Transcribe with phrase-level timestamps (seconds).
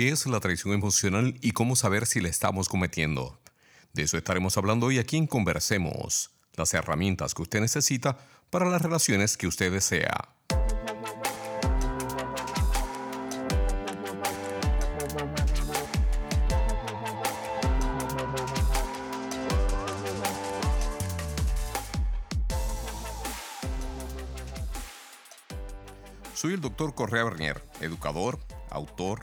[0.00, 3.38] ¿Qué es la traición emocional y cómo saber si la estamos cometiendo?
[3.92, 8.16] De eso estaremos hablando hoy aquí en Conversemos, las herramientas que usted necesita
[8.48, 10.30] para las relaciones que usted desea.
[26.32, 28.38] Soy el doctor Correa Bernier, educador,
[28.70, 29.22] autor,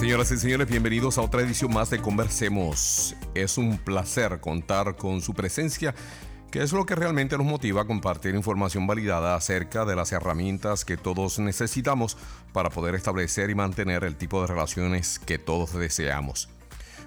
[0.00, 0.66] Señoras y señores?
[0.66, 3.14] Bienvenidos a otra edición más de Conversemos.
[3.34, 5.94] Es un placer contar con su presencia,
[6.50, 10.86] que es lo que realmente nos motiva a compartir información validada acerca de las herramientas
[10.86, 12.16] que todos necesitamos
[12.54, 16.48] para poder establecer y mantener el tipo de relaciones que todos deseamos.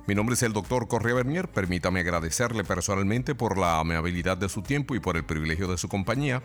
[0.06, 1.48] Mi nombre es el doctor Correa Bernier.
[1.48, 5.90] Permítame agradecerle personalmente por la amabilidad de su tiempo y por el privilegio de su
[5.90, 6.44] compañía.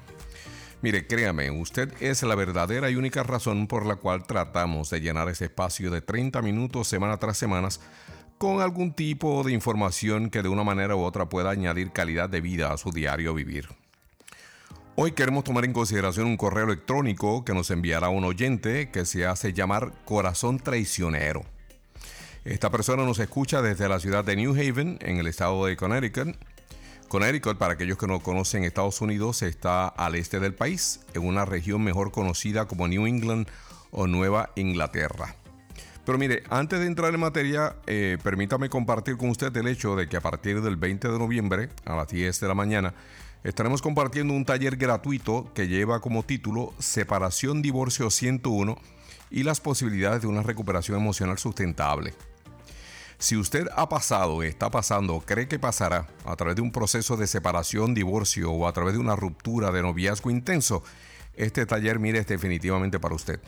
[0.81, 5.29] Mire, créame, usted es la verdadera y única razón por la cual tratamos de llenar
[5.29, 7.69] ese espacio de 30 minutos semana tras semana
[8.39, 12.41] con algún tipo de información que de una manera u otra pueda añadir calidad de
[12.41, 13.69] vida a su diario vivir.
[14.95, 19.27] Hoy queremos tomar en consideración un correo electrónico que nos enviará un oyente que se
[19.27, 21.45] hace llamar Corazón Traicionero.
[22.45, 26.37] Esta persona nos escucha desde la ciudad de New Haven, en el estado de Connecticut,
[27.09, 31.47] Connecticut, para aquellos que no conocen Estados Unidos, está al este del país, en una
[31.47, 33.49] región mejor conocida como New England
[33.91, 35.35] o Nueva Inglaterra.
[36.05, 40.07] Pero mire, antes de entrar en materia, eh, permítame compartir con usted el hecho de
[40.09, 42.95] que a partir del 20 de noviembre, a las 10 de la mañana,
[43.43, 48.77] estaremos compartiendo un taller gratuito que lleva como título Separación Divorcio 101
[49.31, 52.15] y las posibilidades de una recuperación emocional sustentable.
[53.19, 57.27] Si usted ha pasado, está pasando cree que pasará a través de un proceso de
[57.27, 60.85] separación, divorcio o a través de una ruptura de noviazgo intenso,
[61.35, 63.41] este taller, mire, es definitivamente para usted.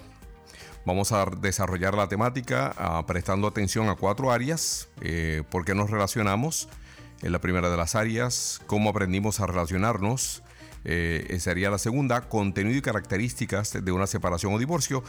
[0.84, 5.90] Vamos a desarrollar la temática ah, prestando atención a cuatro áreas, eh, por qué nos
[5.90, 6.68] relacionamos,
[7.22, 10.42] en la primera de las áreas, cómo aprendimos a relacionarnos,
[10.84, 15.04] eh, sería la segunda, contenido y características de una separación o divorcio,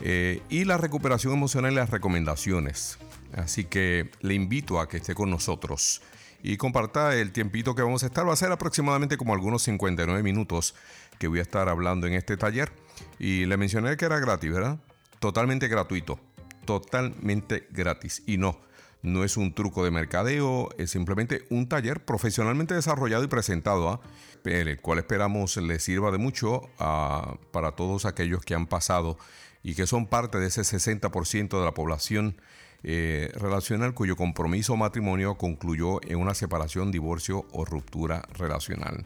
[0.00, 2.98] eh, y la recuperación emocional y las recomendaciones.
[3.34, 6.02] Así que le invito a que esté con nosotros
[6.42, 8.26] y comparta el tiempito que vamos a estar.
[8.26, 10.74] Va a ser aproximadamente como algunos 59 minutos
[11.18, 12.72] que voy a estar hablando en este taller.
[13.18, 14.78] Y le mencioné que era gratis, ¿verdad?
[15.18, 16.18] Totalmente gratuito.
[16.64, 18.22] Totalmente gratis.
[18.26, 18.58] Y no,
[19.02, 24.00] no es un truco de mercadeo, es simplemente un taller profesionalmente desarrollado y presentado, ¿ah?
[24.44, 29.18] el cual esperamos le sirva de mucho ah, para todos aquellos que han pasado
[29.62, 32.36] y que son parte de ese 60% de la población
[32.82, 39.04] eh, relacional cuyo compromiso matrimonio concluyó en una separación, divorcio o ruptura relacional.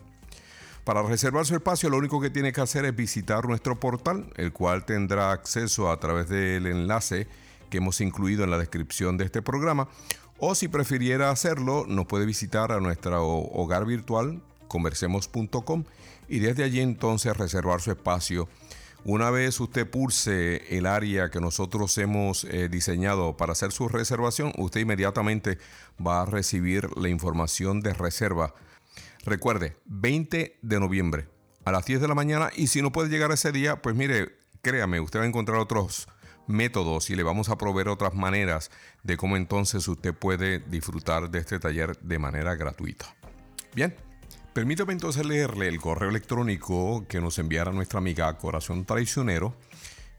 [0.84, 4.52] Para reservar su espacio lo único que tiene que hacer es visitar nuestro portal, el
[4.52, 7.26] cual tendrá acceso a través del enlace
[7.70, 9.88] que hemos incluido en la descripción de este programa.
[10.38, 15.84] O si prefiriera hacerlo, nos puede visitar a nuestro hogar virtual, conversemos.com,
[16.28, 18.48] y desde allí entonces reservar su espacio
[19.04, 24.52] una vez usted pulse el área que nosotros hemos eh, diseñado para hacer su reservación,
[24.56, 25.58] usted inmediatamente
[26.04, 28.54] va a recibir la información de reserva.
[29.24, 31.28] Recuerde, 20 de noviembre
[31.64, 34.38] a las 10 de la mañana y si no puede llegar ese día, pues mire,
[34.62, 36.08] créame, usted va a encontrar otros
[36.46, 38.70] métodos y le vamos a proveer otras maneras
[39.02, 43.14] de cómo entonces usted puede disfrutar de este taller de manera gratuita.
[43.74, 43.94] Bien,
[44.54, 49.52] Permítame entonces leerle el correo electrónico que nos enviara nuestra amiga Corazón Traicionero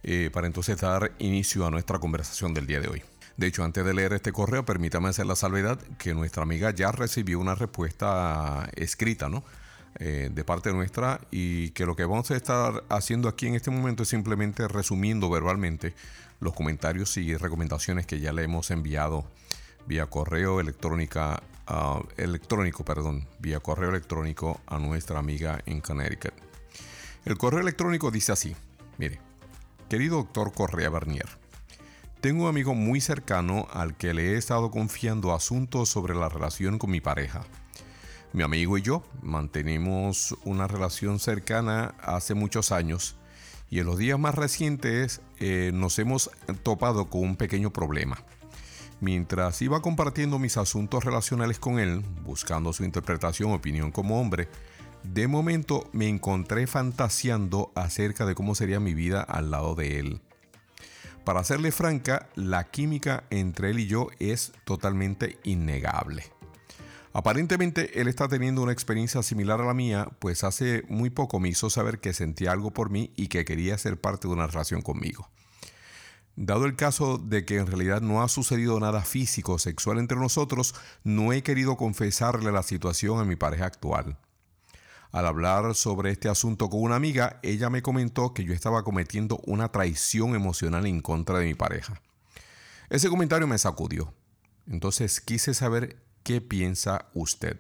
[0.04, 3.02] eh, para entonces dar inicio a nuestra conversación del día de hoy.
[3.38, 6.92] De hecho, antes de leer este correo, permítame hacer la salvedad que nuestra amiga ya
[6.92, 9.46] recibió una respuesta escrita, ¿no?
[10.00, 13.72] Eh, de parte nuestra y que lo que vamos a estar haciendo aquí en este
[13.72, 15.94] momento es simplemente resumiendo verbalmente
[16.42, 19.26] los comentarios y recomendaciones que ya le hemos enviado
[19.88, 26.34] vía correo electrónica, uh, electrónico, perdón, vía correo electrónico a nuestra amiga en Connecticut.
[27.26, 28.56] El correo electrónico dice así,
[28.98, 29.20] mire,
[29.90, 31.28] querido doctor Correa Bernier,
[32.22, 36.80] tengo un amigo muy cercano al que le he estado confiando asuntos sobre la relación
[36.80, 37.46] con mi pareja.
[38.34, 43.16] Mi amigo y yo mantenemos una relación cercana hace muchos años
[43.70, 46.32] y en los días más recientes eh, nos hemos
[46.64, 48.24] topado con un pequeño problema.
[49.02, 54.48] Mientras iba compartiendo mis asuntos relacionales con él, buscando su interpretación opinión como hombre,
[55.04, 60.22] de momento me encontré fantaseando acerca de cómo sería mi vida al lado de él.
[61.26, 66.24] Para serle franca, la química entre él y yo es totalmente innegable.
[67.14, 71.50] Aparentemente él está teniendo una experiencia similar a la mía, pues hace muy poco me
[71.50, 74.82] hizo saber que sentía algo por mí y que quería ser parte de una relación
[74.82, 75.30] conmigo.
[76.36, 80.18] Dado el caso de que en realidad no ha sucedido nada físico o sexual entre
[80.18, 84.18] nosotros, no he querido confesarle la situación a mi pareja actual.
[85.12, 89.40] Al hablar sobre este asunto con una amiga, ella me comentó que yo estaba cometiendo
[89.46, 92.02] una traición emocional en contra de mi pareja.
[92.90, 94.14] Ese comentario me sacudió.
[94.68, 97.56] Entonces quise saber ¿Qué piensa usted?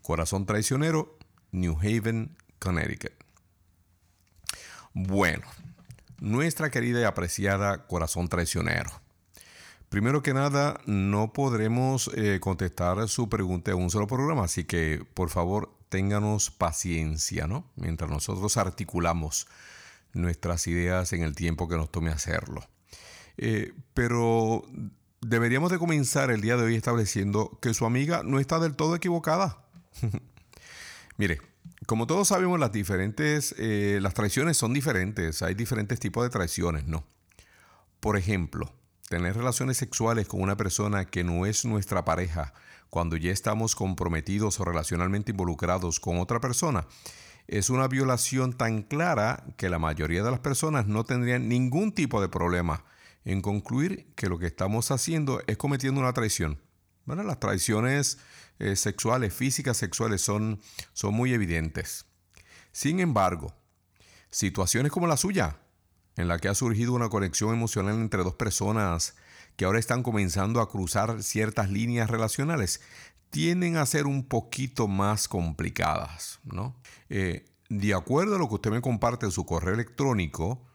[0.00, 1.18] Corazón Traicionero,
[1.52, 3.12] New Haven, Connecticut.
[4.94, 5.44] Bueno,
[6.20, 8.90] nuestra querida y apreciada Corazón Traicionero.
[9.88, 15.04] Primero que nada, no podremos eh, contestar su pregunta en un solo programa, así que
[15.14, 17.70] por favor ténganos paciencia, ¿no?
[17.76, 19.46] Mientras nosotros articulamos
[20.12, 22.68] nuestras ideas en el tiempo que nos tome hacerlo.
[23.36, 24.64] Eh, pero
[25.20, 28.96] deberíamos de comenzar el día de hoy estableciendo que su amiga no está del todo
[28.96, 29.64] equivocada.
[31.16, 31.40] Mire,
[31.84, 35.42] como todos sabemos, las diferentes, eh, las traiciones son diferentes.
[35.42, 37.04] Hay diferentes tipos de traiciones, ¿no?
[38.00, 38.72] Por ejemplo,
[39.08, 42.54] tener relaciones sexuales con una persona que no es nuestra pareja
[42.88, 46.86] cuando ya estamos comprometidos o relacionalmente involucrados con otra persona
[47.48, 52.20] es una violación tan clara que la mayoría de las personas no tendrían ningún tipo
[52.20, 52.84] de problema
[53.24, 56.58] en concluir que lo que estamos haciendo es cometiendo una traición.
[57.06, 58.18] Bueno, las traiciones
[58.58, 60.60] eh, sexuales, físicas sexuales, son,
[60.92, 62.04] son muy evidentes.
[62.72, 63.54] Sin embargo,
[64.30, 65.56] situaciones como la suya,
[66.16, 69.14] en la que ha surgido una conexión emocional entre dos personas
[69.56, 72.80] que ahora están comenzando a cruzar ciertas líneas relacionales,
[73.30, 76.40] tienden a ser un poquito más complicadas.
[76.44, 76.74] ¿no?
[77.08, 80.65] Eh, de acuerdo a lo que usted me comparte en su correo electrónico,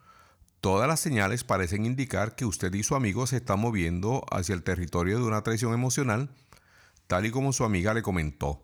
[0.61, 4.61] Todas las señales parecen indicar que usted y su amigo se están moviendo hacia el
[4.61, 6.29] territorio de una traición emocional,
[7.07, 8.61] tal y como su amiga le comentó.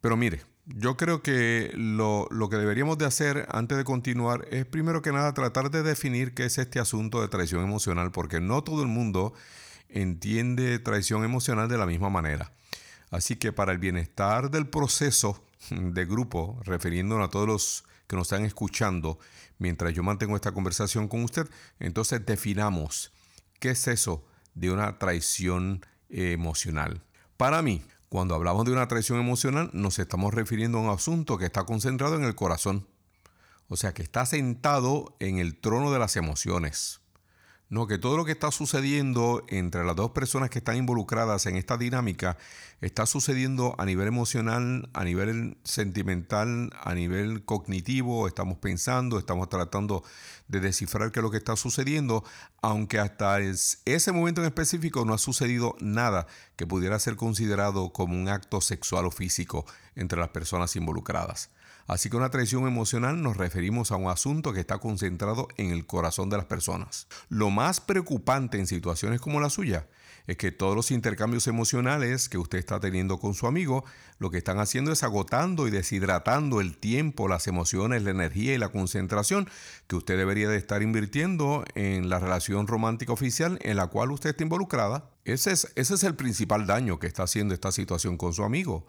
[0.00, 5.02] Pero mire, yo creo que lo, que deberíamos de hacer antes de continuar es primero
[5.02, 8.82] que nada tratar de definir qué es este asunto de traición emocional, porque no todo
[8.82, 9.34] el mundo
[9.88, 12.52] entiende traición emocional de la misma manera.
[13.10, 18.30] Así que para el bienestar del proceso de grupo, refiriéndonos a todos los que nos
[18.30, 19.18] están escuchando,
[19.58, 23.12] mientras yo mantengo esta conversación con usted, entonces definamos
[23.60, 24.24] qué es eso
[24.54, 27.02] de una traición emocional.
[27.36, 31.44] Para mí, cuando hablamos de una traición emocional, nos estamos refiriendo a un asunto que
[31.44, 32.86] está concentrado en el corazón.
[33.68, 37.00] O sea, que está sentado en el trono de las emociones.
[37.70, 41.56] No, que todo lo que está sucediendo entre las dos personas que están involucradas en
[41.56, 42.38] esta dinámica
[42.80, 50.02] está sucediendo a nivel emocional, a nivel sentimental, a nivel cognitivo, estamos pensando, estamos tratando
[50.48, 52.24] de descifrar qué es lo que está sucediendo,
[52.62, 58.14] aunque hasta ese momento en específico no ha sucedido nada que pudiera ser considerado como
[58.14, 61.50] un acto sexual o físico entre las personas involucradas.
[61.88, 65.86] Así que una traición emocional nos referimos a un asunto que está concentrado en el
[65.86, 67.08] corazón de las personas.
[67.30, 69.86] Lo más preocupante en situaciones como la suya
[70.26, 73.86] es que todos los intercambios emocionales que usted está teniendo con su amigo,
[74.18, 78.58] lo que están haciendo es agotando y deshidratando el tiempo, las emociones, la energía y
[78.58, 79.48] la concentración
[79.86, 84.28] que usted debería de estar invirtiendo en la relación romántica oficial en la cual usted
[84.28, 85.08] está involucrada.
[85.24, 88.86] Ese es, ese es el principal daño que está haciendo esta situación con su amigo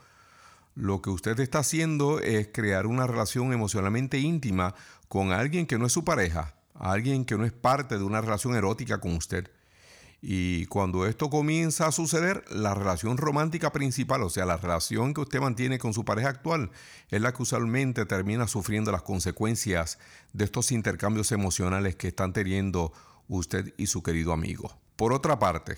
[0.79, 4.75] lo que usted está haciendo es crear una relación emocionalmente íntima
[5.09, 8.55] con alguien que no es su pareja, alguien que no es parte de una relación
[8.55, 9.51] erótica con usted.
[10.21, 15.21] Y cuando esto comienza a suceder, la relación romántica principal, o sea, la relación que
[15.21, 16.71] usted mantiene con su pareja actual,
[17.09, 19.99] es la que usualmente termina sufriendo las consecuencias
[20.31, 22.93] de estos intercambios emocionales que están teniendo
[23.27, 24.77] usted y su querido amigo.
[24.95, 25.77] Por otra parte,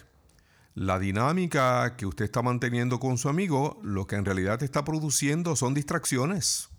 [0.74, 5.56] la dinámica que usted está manteniendo con su amigo, lo que en realidad está produciendo
[5.56, 6.70] son distracciones.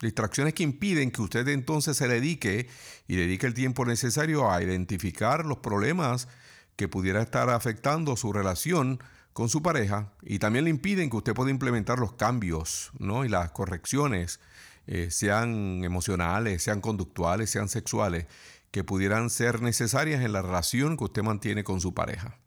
[0.00, 2.68] Distracciones que impiden que usted entonces se dedique
[3.06, 6.28] y dedique el tiempo necesario a identificar los problemas
[6.76, 9.00] que pudiera estar afectando su relación
[9.32, 13.24] con su pareja y también le impiden que usted pueda implementar los cambios ¿no?
[13.24, 14.40] y las correcciones,
[14.86, 18.26] eh, sean emocionales, sean conductuales, sean sexuales,
[18.70, 22.38] que pudieran ser necesarias en la relación que usted mantiene con su pareja.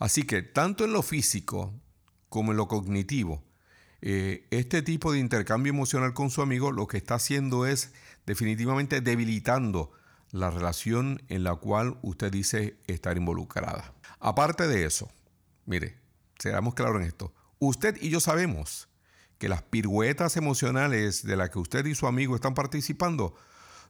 [0.00, 1.74] Así que tanto en lo físico
[2.30, 3.44] como en lo cognitivo,
[4.00, 7.92] eh, este tipo de intercambio emocional con su amigo lo que está haciendo es
[8.24, 9.92] definitivamente debilitando
[10.32, 13.92] la relación en la cual usted dice estar involucrada.
[14.20, 15.10] Aparte de eso,
[15.66, 15.98] mire,
[16.38, 18.88] seamos claros en esto, usted y yo sabemos
[19.36, 23.34] que las piruetas emocionales de las que usted y su amigo están participando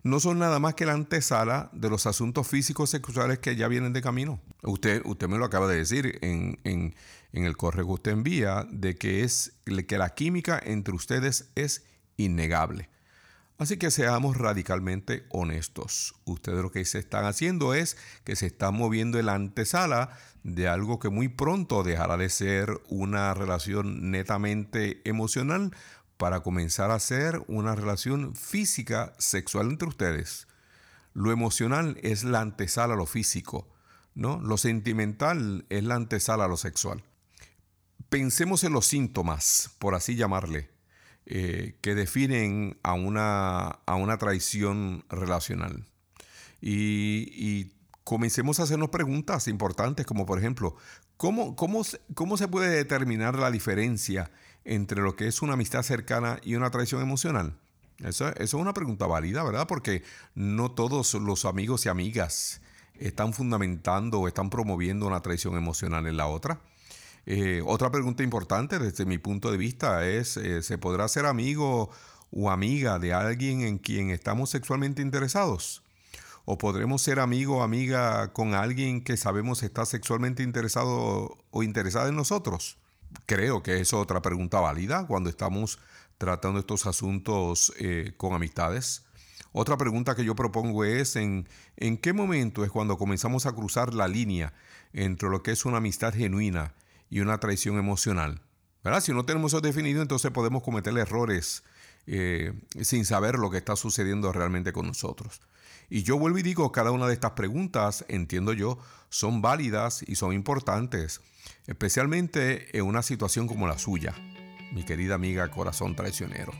[0.03, 3.93] no son nada más que la antesala de los asuntos físicos sexuales que ya vienen
[3.93, 4.41] de camino.
[4.63, 6.95] Usted, usted me lo acaba de decir en,
[7.33, 9.53] el correo que usted envía de que, es,
[9.87, 11.85] que la química entre ustedes es
[12.17, 12.89] innegable.
[13.59, 16.15] Así que seamos radicalmente honestos.
[16.25, 20.67] Ustedes lo que se están haciendo es que se están moviendo en la antesala de
[20.67, 25.73] algo que muy pronto dejará de ser una relación netamente emocional
[26.21, 30.49] para comenzar a ser una relación física sexual entre ustedes.
[31.15, 33.67] Lo emocional es la antesala a lo físico,
[34.15, 34.39] ¿no?
[34.39, 37.03] Lo sentimental es la antesala a lo sexual.
[38.11, 40.69] Pensemos en los síntomas, por así llamarle,
[41.25, 45.87] eh, que definen a una, a una traición relacional.
[46.61, 47.73] Y, y,
[48.05, 50.77] comencemos a hacernos preguntas importantes, como por ejemplo,
[51.17, 51.83] ¿cómo, cómo,
[52.15, 54.31] cómo se puede determinar la diferencia
[54.65, 57.57] entre lo que es una amistad cercana y una traición emocional?
[57.99, 59.67] Eso, es una pregunta válida, ¿verdad?
[59.67, 60.03] Porque
[60.35, 62.61] no todos los amigos y amigas
[62.95, 66.61] están fundamentando o están promoviendo una traición emocional en la otra.
[67.27, 71.91] Eh, otra pregunta importante desde mi punto de vista es, eh, ¿se podrá ser amigo
[72.31, 75.83] o amiga de alguien en quien estamos sexualmente interesados?
[76.47, 82.09] ¿O podremos ser amigo o amiga con alguien que sabemos está sexualmente interesado o interesada
[82.09, 82.79] en nosotros?
[83.27, 85.79] Creo que es otra pregunta válida cuando estamos
[86.19, 89.05] tratando estos asuntos eh, con amistades.
[89.53, 93.95] Otra pregunta que yo propongo es en, en qué momento es cuando comenzamos a cruzar
[93.95, 94.53] la línea
[94.93, 96.75] entre lo que es una amistad genuina
[97.09, 98.43] y una traición emocional.
[99.03, 101.63] Si no tenemos eso definido, entonces podemos cometer errores
[102.07, 105.43] eh, sin saber lo que está sucediendo realmente con nosotros.
[105.91, 108.79] Y yo vuelvo y digo, cada una de estas preguntas, entiendo yo,
[109.09, 111.21] son válidas y son importantes
[111.67, 114.15] especialmente en una situación como la suya,
[114.73, 116.53] mi querida amiga corazón traicionero.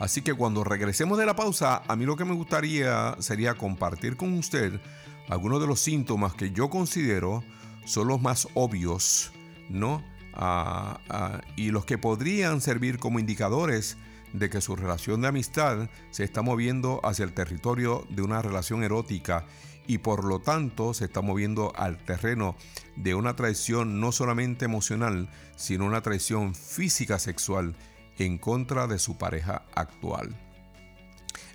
[0.00, 4.16] Así que cuando regresemos de la pausa, a mí lo que me gustaría sería compartir
[4.16, 4.80] con usted
[5.28, 7.44] algunos de los síntomas que yo considero
[7.84, 9.32] son los más obvios,
[9.68, 10.02] ¿no?
[10.32, 13.96] Ah, ah, y los que podrían servir como indicadores
[14.34, 18.82] de que su relación de amistad se está moviendo hacia el territorio de una relación
[18.82, 19.46] erótica
[19.86, 22.56] y por lo tanto se está moviendo al terreno
[22.96, 27.76] de una traición no solamente emocional, sino una traición física sexual
[28.18, 30.36] en contra de su pareja actual.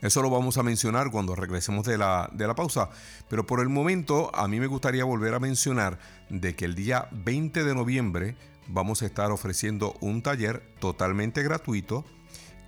[0.01, 2.89] Eso lo vamos a mencionar cuando regresemos de la, de la pausa,
[3.29, 7.09] pero por el momento a mí me gustaría volver a mencionar de que el día
[7.11, 12.05] 20 de noviembre vamos a estar ofreciendo un taller totalmente gratuito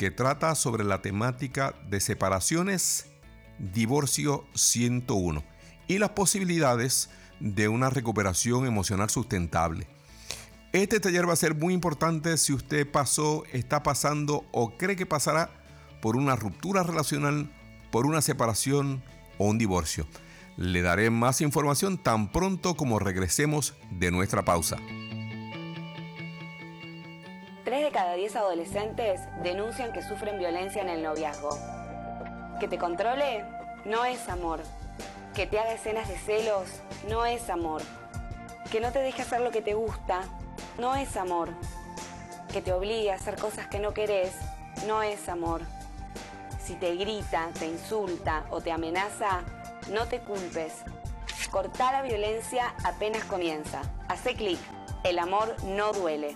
[0.02, 3.06] que trata sobre la temática de separaciones,
[3.60, 5.44] divorcio 101
[5.88, 9.86] y las posibilidades de una recuperación emocional sustentable.
[10.74, 15.06] Este taller va a ser muy importante si usted pasó, está pasando o cree que
[15.06, 15.52] pasará
[16.02, 17.52] por una ruptura relacional,
[17.92, 19.04] por una separación
[19.38, 20.08] o un divorcio.
[20.58, 24.78] Le daré más información tan pronto como regresemos de nuestra pausa.
[27.72, 31.58] Tres de cada diez adolescentes denuncian que sufren violencia en el noviazgo.
[32.60, 33.46] Que te controle
[33.86, 34.60] no es amor
[35.34, 36.68] que te haga escenas de celos
[37.08, 37.82] no es amor.
[38.70, 40.24] Que no te deje hacer lo que te gusta
[40.80, 41.48] no es amor.
[42.52, 44.36] Que te obligue a hacer cosas que no querés
[44.86, 45.62] no es amor.
[46.62, 49.44] Si te grita, te insulta o te amenaza,
[49.94, 50.84] no te culpes.
[51.50, 53.82] Cortar la violencia apenas comienza.
[54.10, 54.60] Hace clic.
[55.06, 56.36] El amor no duele.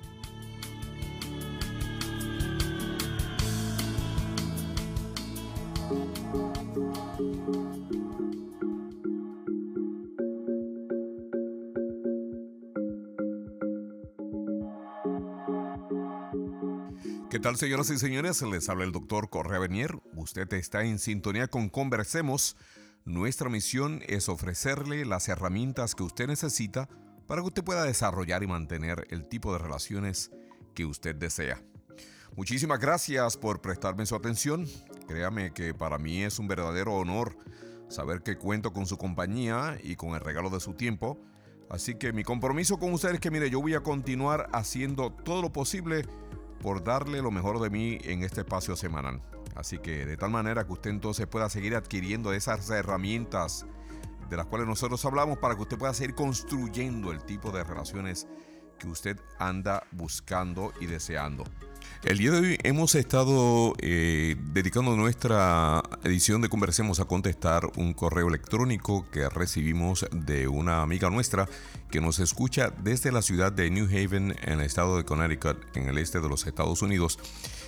[17.41, 18.39] Tal, señoras y señores?
[18.43, 19.97] Les habla el doctor Correa Benier.
[20.15, 22.55] Usted está en sintonía con Conversemos.
[23.03, 26.87] Nuestra misión es ofrecerle las herramientas que usted necesita
[27.25, 30.29] para que usted pueda desarrollar y mantener el tipo de relaciones
[30.75, 31.59] que usted desea.
[32.35, 34.67] Muchísimas gracias por prestarme su atención.
[35.07, 37.35] Créame que para mí es un verdadero honor
[37.89, 41.19] saber que cuento con su compañía y con el regalo de su tiempo.
[41.71, 45.41] Así que mi compromiso con usted es que, mire, yo voy a continuar haciendo todo
[45.41, 46.05] lo posible
[46.61, 49.21] por darle lo mejor de mí en este espacio semanal.
[49.55, 53.65] Así que de tal manera que usted entonces pueda seguir adquiriendo esas herramientas
[54.29, 58.27] de las cuales nosotros hablamos para que usted pueda seguir construyendo el tipo de relaciones
[58.79, 61.43] que usted anda buscando y deseando.
[62.03, 67.93] El día de hoy hemos estado eh, dedicando nuestra edición de Conversemos a contestar un
[67.93, 71.47] correo electrónico que recibimos de una amiga nuestra
[71.91, 75.89] que nos escucha desde la ciudad de New Haven en el estado de Connecticut, en
[75.89, 77.19] el este de los Estados Unidos.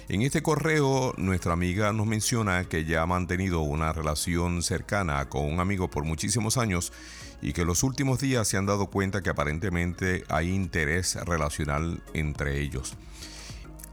[0.10, 5.46] En este correo, nuestra amiga nos menciona que ya ha mantenido una relación cercana con
[5.46, 6.92] un amigo por muchísimos años
[7.40, 12.62] y que los últimos días se han dado cuenta que aparentemente hay interés relacional entre
[12.62, 12.98] ellos.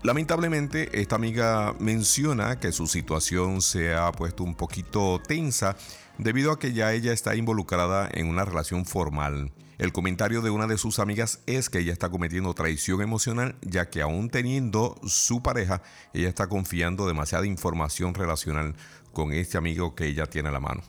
[0.03, 5.77] Lamentablemente, esta amiga menciona que su situación se ha puesto un poquito tensa
[6.17, 9.53] debido a que ya ella está involucrada en una relación formal.
[9.77, 13.91] El comentario de una de sus amigas es que ella está cometiendo traición emocional ya
[13.91, 15.83] que aún teniendo su pareja,
[16.15, 18.77] ella está confiando demasiada información relacional
[19.13, 20.83] con este amigo que ella tiene a la mano.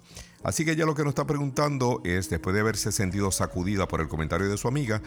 [0.44, 4.02] Así que ella lo que nos está preguntando es, después de haberse sentido sacudida por
[4.02, 5.02] el comentario de su amiga,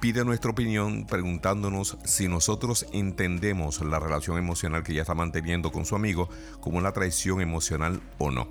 [0.00, 5.84] pide nuestra opinión preguntándonos si nosotros entendemos la relación emocional que ella está manteniendo con
[5.84, 6.28] su amigo
[6.60, 8.48] como una traición emocional o no.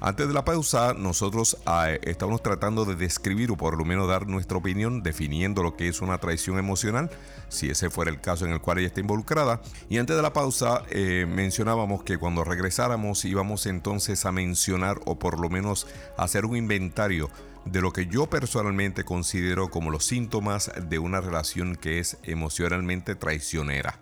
[0.00, 4.28] Antes de la pausa, nosotros ah, estamos tratando de describir o por lo menos dar
[4.28, 7.10] nuestra opinión definiendo lo que es una traición emocional,
[7.48, 9.60] si ese fuera el caso en el cual ella está involucrada.
[9.88, 15.18] Y antes de la pausa, eh, mencionábamos que cuando regresáramos íbamos entonces a mencionar o
[15.18, 17.28] por lo menos hacer un inventario
[17.64, 23.16] de lo que yo personalmente considero como los síntomas de una relación que es emocionalmente
[23.16, 23.98] traicionera.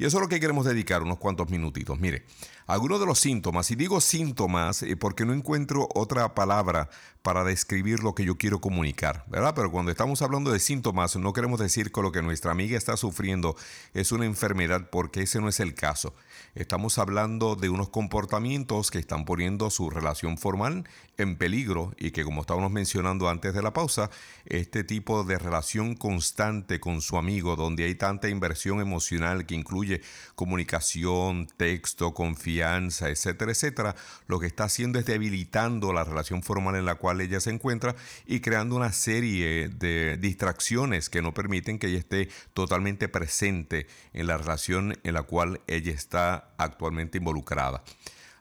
[0.00, 2.00] Y eso es lo que queremos dedicar unos cuantos minutitos.
[2.00, 2.24] Mire,
[2.70, 6.88] algunos de los síntomas, y digo síntomas eh, porque no encuentro otra palabra
[7.22, 9.52] para describir lo que yo quiero comunicar, ¿verdad?
[9.54, 12.96] Pero cuando estamos hablando de síntomas, no queremos decir que lo que nuestra amiga está
[12.96, 13.56] sufriendo
[13.92, 16.14] es una enfermedad, porque ese no es el caso.
[16.54, 22.24] Estamos hablando de unos comportamientos que están poniendo su relación formal en peligro y que
[22.24, 24.10] como estábamos mencionando antes de la pausa,
[24.46, 30.00] este tipo de relación constante con su amigo, donde hay tanta inversión emocional que incluye
[30.34, 32.59] comunicación, texto, confianza,
[33.08, 33.96] etcétera, etcétera,
[34.26, 37.96] lo que está haciendo es debilitando la relación formal en la cual ella se encuentra
[38.26, 44.26] y creando una serie de distracciones que no permiten que ella esté totalmente presente en
[44.26, 47.82] la relación en la cual ella está actualmente involucrada.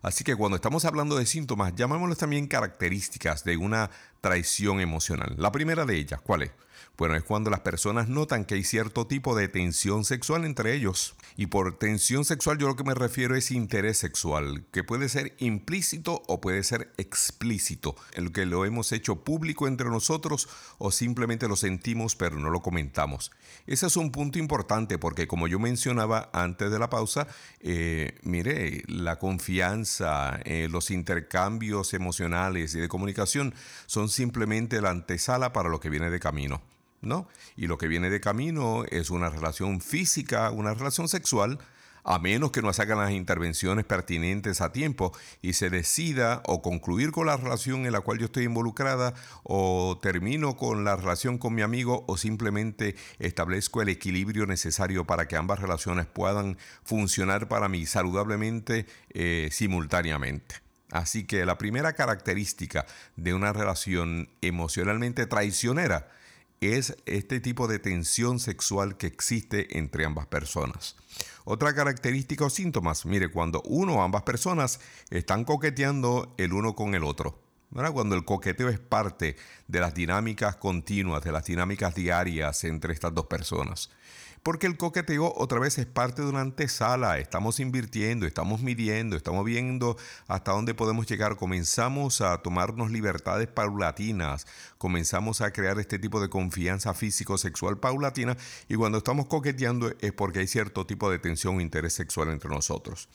[0.01, 3.89] Así que cuando estamos hablando de síntomas, llamémoslos también características de una
[4.21, 5.36] traición emocional.
[5.38, 6.51] La primera de ellas, ¿cuál es?
[7.00, 11.16] Bueno, es cuando las personas notan que hay cierto tipo de tensión sexual entre ellos.
[11.38, 15.34] Y por tensión sexual yo lo que me refiero es interés sexual, que puede ser
[15.40, 21.48] implícito o puede ser explícito, el que lo hemos hecho público entre nosotros o simplemente
[21.48, 23.32] lo sentimos pero no lo comentamos.
[23.66, 27.28] Ese es un punto importante porque como yo mencionaba antes de la pausa,
[27.62, 35.54] eh, mire, la confianza, eh, los intercambios emocionales y de comunicación son simplemente la antesala
[35.54, 36.62] para lo que viene de camino.
[37.02, 37.28] ¿No?
[37.56, 41.60] Y lo que viene de camino es una relación física, una relación sexual,
[42.04, 46.62] a menos que no se hagan las intervenciones pertinentes a tiempo y se decida o
[46.62, 51.38] concluir con la relación en la cual yo estoy involucrada o termino con la relación
[51.38, 57.48] con mi amigo o simplemente establezco el equilibrio necesario para que ambas relaciones puedan funcionar
[57.48, 60.56] para mí saludablemente eh, simultáneamente.
[60.92, 62.86] Así que la primera característica
[63.16, 66.10] de una relación emocionalmente traicionera
[66.62, 70.95] es este tipo de tensión sexual que existe entre ambas personas.
[71.45, 76.95] Otra característica o síntomas, mire, cuando uno o ambas personas están coqueteando el uno con
[76.95, 77.41] el otro.
[77.93, 79.36] cuando el coqueteo es parte
[79.67, 83.91] de las dinámicas continuas, de las dinámicas diarias entre estas dos personas.
[84.43, 89.45] Porque el coqueteo otra vez es parte de una antesala, estamos invirtiendo, estamos midiendo, estamos
[89.45, 89.97] viendo
[90.28, 94.47] hasta dónde podemos llegar, comenzamos a tomarnos libertades paulatinas,
[94.78, 98.38] comenzamos a crear este tipo de confianza físico-sexual paulatina.
[98.67, 102.49] Y cuando estamos coqueteando es porque hay cierto tipo de tensión o interés sexual entre
[102.49, 103.10] nosotros.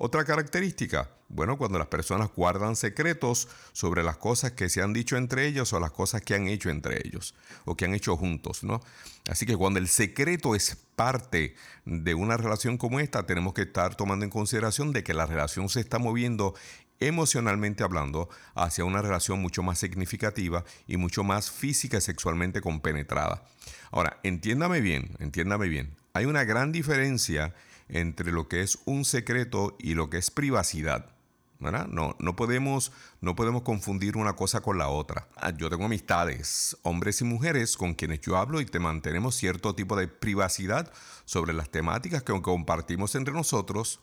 [0.00, 5.16] Otra característica, bueno, cuando las personas guardan secretos sobre las cosas que se han dicho
[5.16, 7.34] entre ellos o las cosas que han hecho entre ellos
[7.64, 8.80] o que han hecho juntos, ¿no?
[9.28, 13.96] Así que cuando el secreto es parte de una relación como esta, tenemos que estar
[13.96, 16.54] tomando en consideración de que la relación se está moviendo
[17.00, 23.42] emocionalmente hablando hacia una relación mucho más significativa y mucho más física y sexualmente compenetrada.
[23.90, 25.96] Ahora, entiéndame bien, entiéndame bien.
[26.12, 27.52] Hay una gran diferencia
[27.88, 31.14] entre lo que es un secreto y lo que es privacidad.
[31.60, 35.26] No, no, podemos, no podemos confundir una cosa con la otra.
[35.36, 39.74] Ah, yo tengo amistades, hombres y mujeres, con quienes yo hablo y te mantenemos cierto
[39.74, 40.92] tipo de privacidad
[41.24, 44.00] sobre las temáticas que compartimos entre nosotros.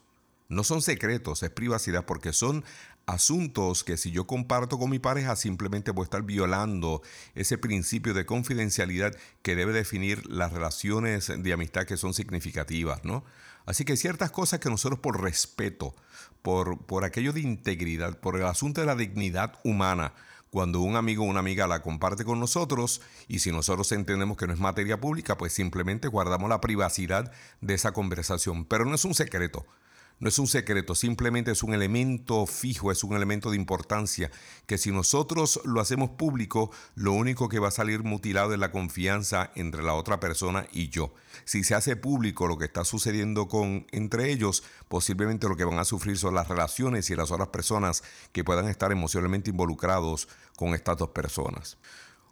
[0.50, 2.66] No son secretos, es privacidad porque son
[3.06, 7.02] asuntos que si yo comparto con mi pareja simplemente voy a estar violando
[7.36, 13.24] ese principio de confidencialidad que debe definir las relaciones de amistad que son significativas, ¿no?
[13.66, 15.96] Así que ciertas cosas que nosotros por respeto,
[16.42, 20.14] por, por aquello de integridad, por el asunto de la dignidad humana,
[20.56, 24.48] cuando un amigo o una amiga la comparte con nosotros y si nosotros entendemos que
[24.48, 28.64] no es materia pública, pues simplemente guardamos la privacidad de esa conversación.
[28.64, 29.66] Pero no es un secreto.
[30.18, 34.32] No es un secreto, simplemente es un elemento fijo, es un elemento de importancia
[34.66, 38.72] que si nosotros lo hacemos público, lo único que va a salir mutilado es la
[38.72, 41.14] confianza entre la otra persona y yo.
[41.44, 45.80] Si se hace público lo que está sucediendo con entre ellos, posiblemente lo que van
[45.80, 48.02] a sufrir son las relaciones y las otras personas
[48.32, 51.78] que puedan estar emocionalmente involucrados con estas dos personas.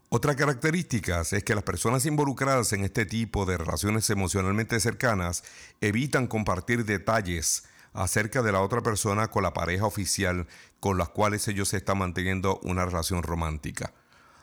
[0.07, 5.43] Otra característica es que las personas involucradas en este tipo de relaciones emocionalmente cercanas
[5.81, 10.47] evitan compartir detalles acerca de la otra persona con la pareja oficial
[10.79, 13.93] con las cuales ellos se están manteniendo una relación romántica.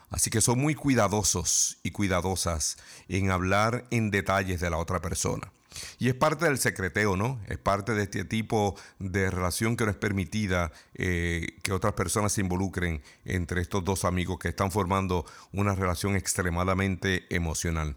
[0.09, 5.51] Así que son muy cuidadosos y cuidadosas en hablar en detalles de la otra persona.
[5.99, 7.39] Y es parte del secreteo, ¿no?
[7.47, 12.33] Es parte de este tipo de relación que no es permitida eh, que otras personas
[12.33, 17.95] se involucren entre estos dos amigos que están formando una relación extremadamente emocional.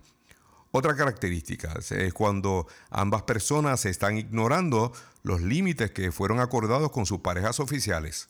[0.77, 7.21] Otra característica es cuando ambas personas están ignorando los límites que fueron acordados con sus
[7.21, 8.29] parejas oficiales.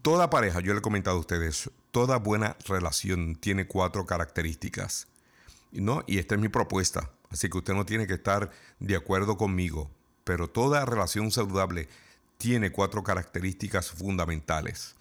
[0.00, 5.08] Toda pareja, yo le he comentado a ustedes, toda buena relación tiene cuatro características.
[5.72, 6.04] ¿no?
[6.06, 9.90] Y esta es mi propuesta, así que usted no tiene que estar de acuerdo conmigo,
[10.24, 11.86] pero toda relación saludable
[12.38, 14.94] tiene cuatro características fundamentales.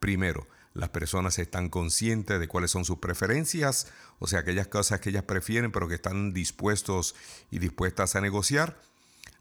[0.00, 5.10] Primero, las personas están conscientes de cuáles son sus preferencias, o sea, aquellas cosas que
[5.10, 7.14] ellas prefieren, pero que están dispuestos
[7.50, 8.80] y dispuestas a negociar,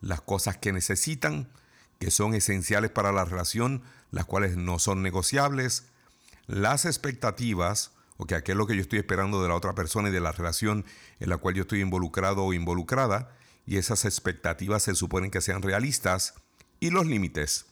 [0.02, 1.50] las cosas que necesitan,
[2.00, 5.86] que son esenciales para la relación, las cuales no son negociables,
[6.48, 10.20] las expectativas, o que aquello que yo estoy esperando de la otra persona y de
[10.20, 10.86] la relación
[11.20, 15.62] en la cual yo estoy involucrado o involucrada, y esas expectativas se suponen que sean
[15.62, 16.34] realistas,
[16.80, 17.68] y los límites.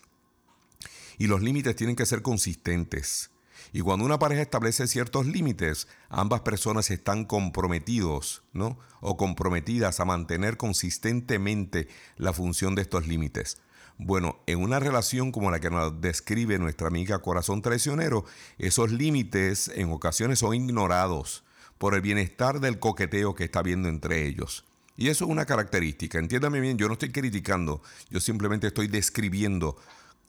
[1.17, 3.31] Y los límites tienen que ser consistentes.
[3.71, 8.79] Y cuando una pareja establece ciertos límites, ambas personas están comprometidos, ¿no?
[9.01, 13.61] O comprometidas a mantener consistentemente la función de estos límites.
[13.97, 18.23] Bueno, en una relación como la que nos describe nuestra amiga Corazón Traicionero,
[18.57, 21.43] esos límites en ocasiones son ignorados
[21.77, 24.65] por el bienestar del coqueteo que está habiendo entre ellos.
[24.95, 26.17] Y eso es una característica.
[26.17, 29.77] Entiéndame bien, yo no estoy criticando, yo simplemente estoy describiendo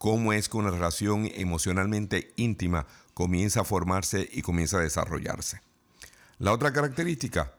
[0.01, 5.61] cómo es que una relación emocionalmente íntima comienza a formarse y comienza a desarrollarse.
[6.39, 7.53] La otra característica,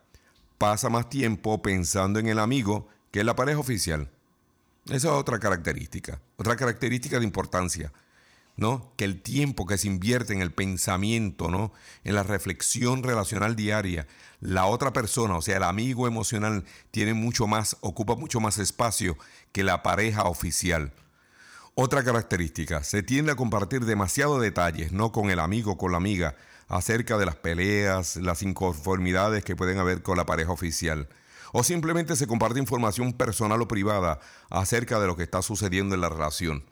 [0.58, 4.10] pasa más tiempo pensando en el amigo que en la pareja oficial.
[4.86, 7.94] Esa es otra característica, otra característica de importancia,
[8.56, 8.92] ¿no?
[8.98, 11.72] Que el tiempo que se invierte en el pensamiento, ¿no?
[12.04, 14.08] En la reflexión relacional diaria,
[14.40, 19.16] la otra persona, o sea, el amigo emocional, tiene mucho más, ocupa mucho más espacio
[19.52, 20.92] que la pareja oficial.
[21.74, 26.36] Otra característica, se tiende a compartir demasiados detalles, no con el amigo con la amiga,
[26.68, 31.08] acerca de las peleas, las inconformidades que pueden haber con la pareja oficial.
[31.54, 36.02] O simplemente se comparte información personal o privada acerca de lo que está sucediendo en
[36.02, 36.66] la relación.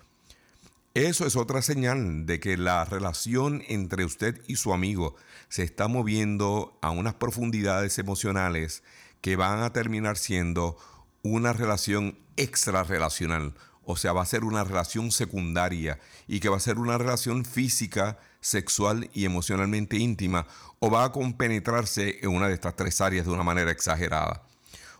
[0.95, 5.15] Eso es otra señal de que la relación entre usted y su amigo
[5.47, 8.83] se está moviendo a unas profundidades emocionales
[9.21, 10.77] que van a terminar siendo
[11.23, 13.53] una relación extrarrelacional
[13.91, 17.43] o sea, va a ser una relación secundaria y que va a ser una relación
[17.43, 20.45] física, sexual y emocionalmente íntima,
[20.77, 24.43] o va a compenetrarse en una de estas tres áreas de una manera exagerada.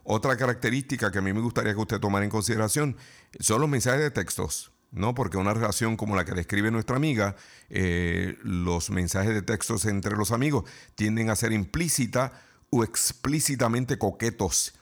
[0.04, 2.98] Otra característica que a mí me gustaría que usted tomara en consideración
[3.40, 4.72] son los mensajes de textos.
[4.90, 5.14] ¿no?
[5.14, 7.36] Porque una relación como la que describe nuestra amiga,
[7.70, 10.64] eh, los mensajes de textos entre los amigos
[10.96, 14.74] tienden a ser implícita o explícitamente coquetos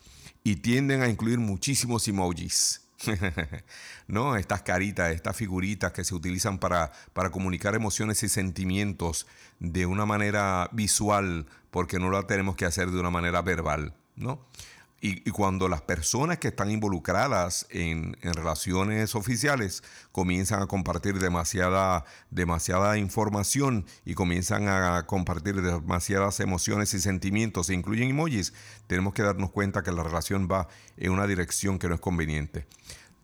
[0.45, 2.86] y tienden a incluir muchísimos emojis.
[4.07, 4.35] ¿No?
[4.35, 9.27] Estas caritas, estas figuritas que se utilizan para, para comunicar emociones y sentimientos
[9.59, 14.39] de una manera visual, porque no lo tenemos que hacer de una manera verbal, ¿no?
[14.99, 22.03] Y, cuando las personas que están involucradas en, relaciones oficiales comienzan a compartir demasiada,
[22.97, 28.53] información y comienzan a compartir demasiadas emociones y sentimientos, e incluyen emojis,
[28.87, 32.65] tenemos que darnos cuenta que la relación va en una dirección que no es conveniente.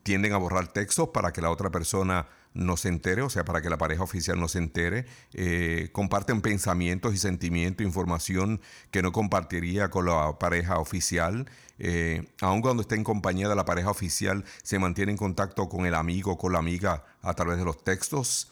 [0.04, 3.62] Tienden a borrar textos para que la otra persona no se entere, o sea, para
[3.62, 5.06] que la pareja oficial no se entere.
[5.34, 8.62] Eh, comparten pensamientos y sentimientos, información
[8.92, 11.50] que no compartiría con la pareja oficial.
[11.80, 15.86] Eh, aun cuando esté en compañía de la pareja oficial, se mantiene en contacto con
[15.86, 18.52] el amigo con la amiga a través de los textos.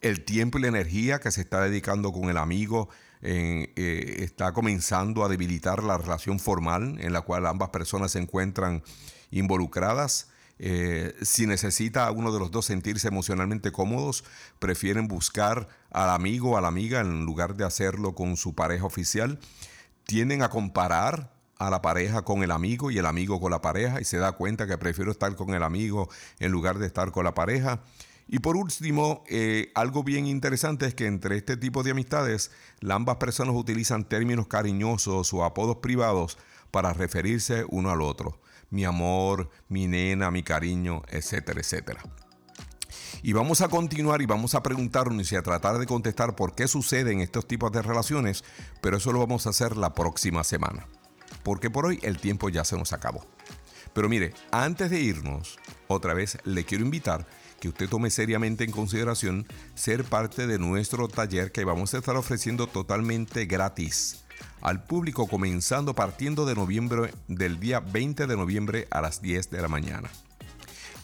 [0.00, 2.88] El tiempo y la energía que se está dedicando con el amigo
[3.22, 3.72] eh,
[4.20, 8.82] está comenzando a debilitar la relación formal en la cual ambas personas se encuentran
[9.30, 10.29] involucradas.
[10.62, 14.24] Eh, si necesita uno de los dos sentirse emocionalmente cómodos,
[14.58, 18.84] prefieren buscar al amigo o a la amiga en lugar de hacerlo con su pareja
[18.84, 19.38] oficial.
[20.04, 24.02] Tienden a comparar a la pareja con el amigo y el amigo con la pareja
[24.02, 27.24] y se da cuenta que prefiero estar con el amigo en lugar de estar con
[27.24, 27.80] la pareja.
[28.28, 32.50] Y por último, eh, algo bien interesante es que entre este tipo de amistades,
[32.86, 36.36] ambas personas utilizan términos cariñosos o apodos privados
[36.70, 38.38] para referirse uno al otro
[38.70, 42.02] mi amor, mi nena, mi cariño, etcétera, etcétera.
[43.22, 46.68] Y vamos a continuar y vamos a preguntarnos y a tratar de contestar por qué
[46.68, 48.44] suceden estos tipos de relaciones,
[48.80, 50.86] pero eso lo vamos a hacer la próxima semana.
[51.42, 53.26] Porque por hoy el tiempo ya se nos acabó.
[53.92, 57.26] Pero mire, antes de irnos, otra vez le quiero invitar
[57.60, 62.16] que usted tome seriamente en consideración ser parte de nuestro taller que vamos a estar
[62.16, 64.24] ofreciendo totalmente gratis
[64.60, 69.62] al público comenzando partiendo de noviembre del día 20 de noviembre a las 10 de
[69.62, 70.10] la mañana.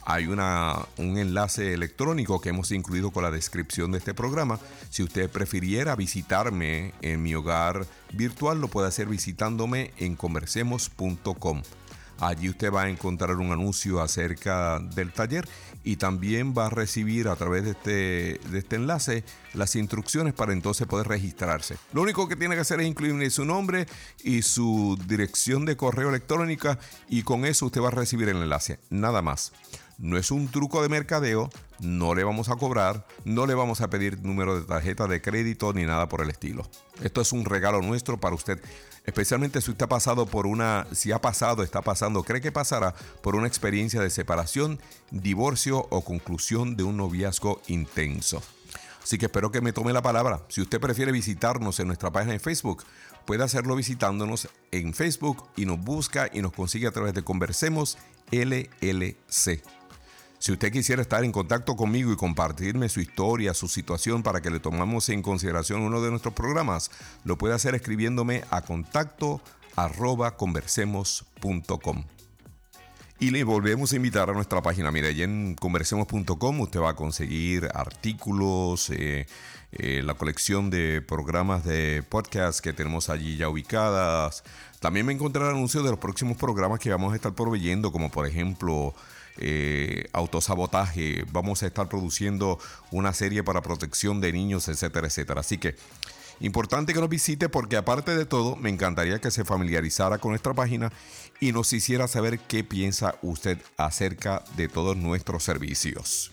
[0.09, 4.61] Hay una, un enlace electrónico que hemos incluido con la descripción de este programa.
[4.89, 11.63] Si usted prefiriera visitarme en mi hogar virtual, lo puede hacer visitándome en conversemos.com.
[12.21, 15.47] Allí usted va a encontrar un anuncio acerca del taller
[15.85, 19.25] y también va a recibir a través de este, de este enlace
[19.55, 21.77] las instrucciones para entonces poder registrarse.
[21.93, 23.87] Lo único que tiene que hacer es incluir su nombre
[24.25, 28.81] y su dirección de correo electrónica y con eso usted va a recibir el enlace.
[28.91, 29.53] Nada más.
[29.99, 31.49] No es un truco de mercadeo,
[31.81, 35.73] no le vamos a cobrar, no le vamos a pedir número de tarjeta de crédito
[35.73, 36.69] ni nada por el estilo.
[37.03, 38.61] Esto es un regalo nuestro para usted,
[39.07, 42.95] especialmente si usted ha pasado por una, si ha pasado, está pasando, cree que pasará
[43.23, 48.43] por una experiencia de separación, divorcio o conclusión de un noviazgo intenso.
[49.03, 50.43] Así que espero que me tome la palabra.
[50.49, 52.83] Si usted prefiere visitarnos en nuestra página de Facebook,
[53.25, 57.99] puede hacerlo visitándonos en Facebook y nos busca y nos consigue a través de Conversemos
[58.33, 59.63] LLC.
[60.39, 64.51] Si usted quisiera estar en contacto conmigo y compartirme su historia, su situación para que
[64.51, 66.91] le tomamos en consideración uno de nuestros programas,
[67.25, 69.41] lo puede hacer escribiéndome a contacto
[70.37, 72.05] conversemos.com.
[73.19, 74.91] Y le volvemos a invitar a nuestra página.
[74.91, 79.27] Mire, allí en conversemos.com usted va a conseguir artículos, eh,
[79.73, 84.45] eh, la colección de programas de podcast que tenemos allí ya ubicadas.
[84.81, 88.27] También me encontrará anuncios de los próximos programas que vamos a estar proveyendo, como por
[88.27, 88.95] ejemplo
[89.39, 92.59] eh, autosabotaje, vamos a estar produciendo
[92.91, 95.41] una serie para protección de niños, etcétera, etcétera.
[95.41, 95.77] Así que
[96.41, 100.55] importante que nos visite porque aparte de todo me encantaría que se familiarizara con nuestra
[100.55, 100.93] página
[101.41, 106.33] y nos hiciera saber qué piensa usted acerca de todos nuestros servicios.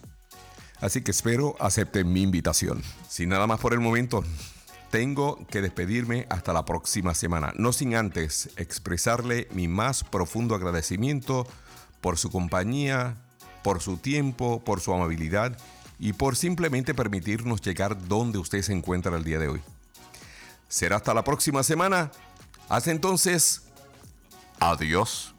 [0.82, 2.84] Así que espero acepten mi invitación.
[3.08, 4.24] Sin nada más por el momento,
[4.92, 11.48] tengo que despedirme hasta la próxima semana, no sin antes expresarle mi más profundo agradecimiento
[12.04, 13.16] por su compañía,
[13.64, 15.58] por su tiempo, por su amabilidad
[15.98, 19.62] y por simplemente permitirnos llegar donde usted se encuentra el día de hoy.
[20.68, 22.12] Será hasta la próxima semana.
[22.68, 23.64] Hasta entonces,
[24.60, 25.34] adiós.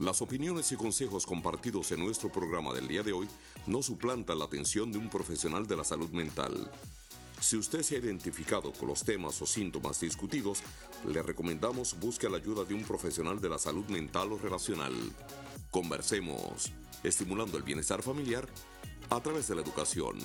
[0.00, 3.28] Las opiniones y consejos compartidos en nuestro programa del día de hoy
[3.68, 6.72] no suplantan la atención de un profesional de la salud mental.
[7.40, 10.62] Si usted se ha identificado con los temas o síntomas discutidos,
[11.06, 14.92] le recomendamos busque la ayuda de un profesional de la salud mental o relacional.
[15.70, 16.70] Conversemos,
[17.02, 18.46] estimulando el bienestar familiar
[19.08, 20.18] a través de la educación.